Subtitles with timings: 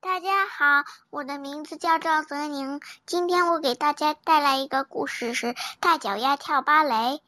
[0.00, 2.80] 大家好，我的名字叫赵泽宁。
[3.04, 7.20] 今天我给大家带来一个故事，是大脚丫跳芭蕾。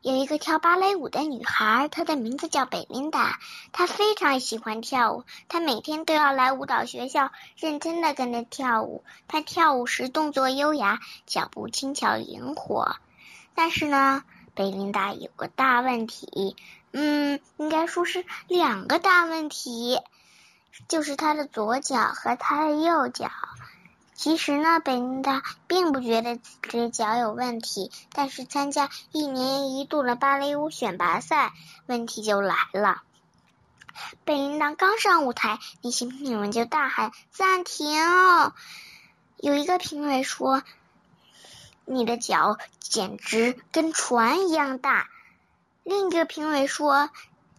[0.00, 3.38] 有一个跳芭蕾舞的女孩，她的名字叫贝琳达。
[3.70, 9.04] 她非常喜欢跳舞，她每天都要来舞蹈学校，认真的跟着跳舞。
[9.28, 12.96] 她跳舞时动作优雅，脚步轻巧灵活。
[13.54, 14.24] 但是呢，
[14.56, 16.56] 贝琳达有个大问题，
[16.90, 20.00] 嗯，应该说是两个大问题。
[20.88, 23.30] 就是他的左脚和他的右脚。
[24.14, 31.52] 其实呢，贝琳达并不觉得自己的脚有问题，但是参加一年一度的芭蕾舞选拔赛，
[31.86, 33.02] 问题就来了。
[34.24, 37.98] 贝琳达刚上舞台，那些评委们就大喊暂停。
[39.38, 40.62] 有一个评委说
[41.84, 45.08] ：“你的脚简直跟船一样大。”
[45.82, 47.10] 另一个评委说。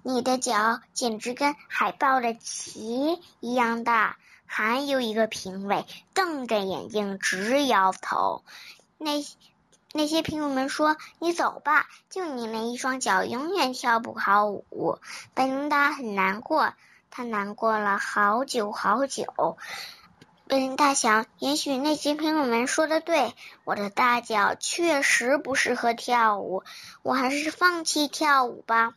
[0.06, 8.44] 你的脚简直跟海豹的鳍一样大，还有一个评委瞪着眼睛直摇头。
[8.98, 9.26] 那
[9.94, 15.00] 那些评委们说：“你走吧，就你那一双脚，永远跳不好舞。”
[15.34, 16.74] 贝琳达很难过，
[17.10, 19.58] 她难过了好久好久。
[20.48, 26.64] 贝琳达想，也许那些评委们说的对，我的大脚确实不适合跳舞，
[27.04, 28.94] 我还是放弃跳舞吧。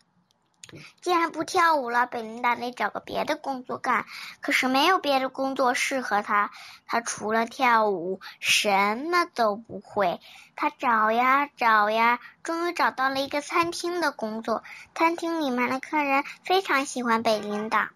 [1.01, 4.07] 既然不跳舞了，贝琳达得找个别的工作干。
[4.41, 6.51] 可是没有别的工作适合她，
[6.87, 10.21] 她除了跳舞什么都不会。
[10.57, 14.65] 她找呀找呀，终于找到了一个餐厅的工作。
[14.95, 17.91] 餐厅里面的客人非常喜欢贝琳达，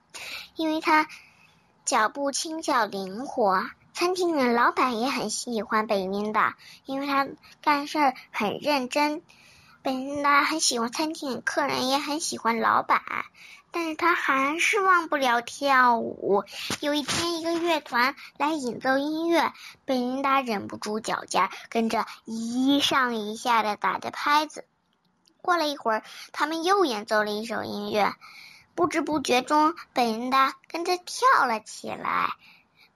[0.55, 1.09] 因为她
[1.85, 3.65] 脚步轻巧灵活。
[3.93, 7.27] 餐厅的老板也很喜欢贝琳达，因为她
[7.61, 9.23] 干事很认真。
[9.83, 13.01] 贝琳达很喜欢餐厅，客人也很喜欢老板，
[13.71, 16.45] 但是他还是忘不了跳舞。
[16.81, 19.55] 有一天，一个乐团来演奏音乐，
[19.87, 24.67] 贝琳达忍不住脚尖跟着一上一下的打着拍子。
[25.41, 28.15] 过了一会儿，他们又演奏了一首音乐，
[28.75, 32.35] 不知不觉中，贝琳达跟着跳了起来。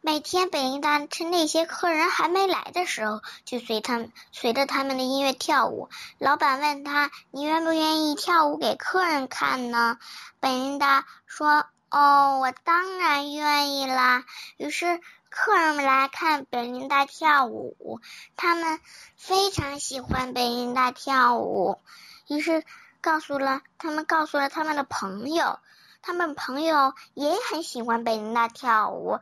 [0.07, 5.89] 每天，贝琳达趁那些客人还没来的时候，就随他们随着他们的音乐跳舞。
[6.19, 9.97] 老板问他：“你愿不愿意跳舞给客人看呢？”
[10.41, 14.27] 贝琳达说：“哦，我当然愿意啦。”
[14.59, 15.01] 于是，
[15.31, 18.03] 客人们来看贝琳达跳舞，
[18.37, 18.81] 他们
[19.17, 21.81] 非常喜欢贝琳达跳舞，
[22.29, 22.63] 于是
[23.01, 25.61] 告诉了他们，告诉了他们的朋友，
[26.03, 29.19] 他们朋友也很喜欢贝琳达跳舞。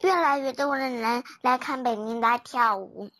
[0.00, 3.10] 越来越多的人来看贝琳达跳舞。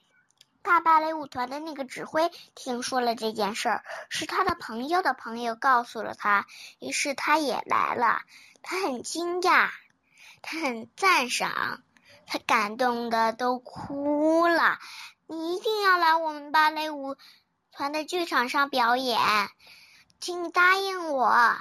[0.62, 6.46] 大芭蕾舞团的那个指挥听说了这件事儿，是他的朋友的朋友告诉了他，
[6.78, 8.20] 于是他也来了。
[8.62, 9.70] 他很惊讶，
[10.42, 11.82] 他很赞赏，
[12.26, 14.78] 他感动的都哭了。
[15.26, 17.16] 你一定要来我们芭蕾舞
[17.72, 19.18] 团的剧场上表演，
[20.20, 21.56] 请你答应我。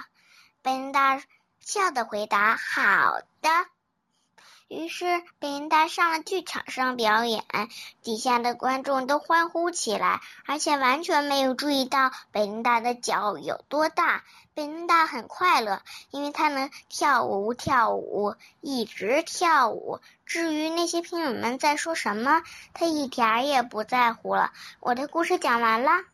[0.62, 1.22] 贝琳达
[1.62, 3.50] 笑的回答：“好的。”
[4.70, 7.44] 于是，贝琳达上了剧场上表演，
[8.04, 14.24] 底下的观众都欢呼起来，而且完全没有注意到贝琳达的脚有多大。
[14.54, 15.82] 贝琳达很快乐，
[16.12, 20.02] 因为她能跳舞，跳舞，一直跳舞。
[20.28, 22.44] 至于那些评委们在说什么，
[22.76, 24.52] 她一点儿也不在乎了。
[24.82, 26.04] 我的故事讲完了。